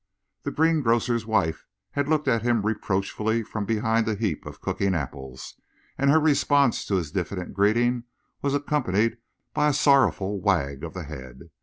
[0.41, 5.61] The greengrocer's wife had looked at him reproachfully from behind a heap of cooking apples,
[5.95, 8.05] and her response to his diffident greeting
[8.41, 9.17] was accompanied
[9.53, 11.51] by a sorrowful wag of the head.